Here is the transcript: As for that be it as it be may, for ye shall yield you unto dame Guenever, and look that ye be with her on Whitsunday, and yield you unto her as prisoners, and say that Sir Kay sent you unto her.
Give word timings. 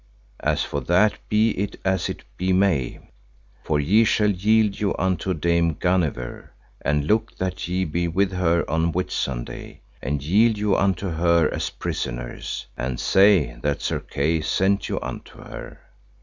As 0.39 0.63
for 0.63 0.79
that 0.81 1.13
be 1.29 1.51
it 1.51 1.79
as 1.85 2.09
it 2.09 2.23
be 2.35 2.53
may, 2.53 3.01
for 3.63 3.79
ye 3.79 4.03
shall 4.03 4.31
yield 4.31 4.79
you 4.79 4.95
unto 4.97 5.31
dame 5.35 5.73
Guenever, 5.75 6.53
and 6.81 7.05
look 7.05 7.37
that 7.37 7.67
ye 7.67 7.85
be 7.85 8.07
with 8.07 8.31
her 8.31 8.67
on 8.67 8.93
Whitsunday, 8.93 9.81
and 10.01 10.23
yield 10.23 10.57
you 10.57 10.75
unto 10.75 11.07
her 11.07 11.53
as 11.53 11.69
prisoners, 11.69 12.65
and 12.75 12.99
say 12.99 13.59
that 13.61 13.83
Sir 13.83 13.99
Kay 13.99 14.41
sent 14.41 14.89
you 14.89 14.99
unto 15.01 15.37
her. 15.43 15.79